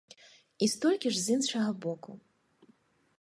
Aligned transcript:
І 0.65 0.69
столькі 0.73 1.11
ж 1.15 1.21
з 1.25 1.35
іншага 1.37 1.69
боку. 1.87 2.11